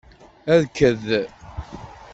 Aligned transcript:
Rked. 0.61 1.05